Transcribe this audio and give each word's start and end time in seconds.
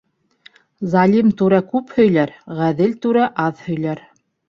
Залим 0.93 1.29
түрә 1.43 1.61
күп 1.75 1.95
һөйләр, 1.99 2.35
ғәҙел 2.65 2.99
түрә 3.07 3.33
аҙ 3.49 3.67
һөйләр. 3.71 4.07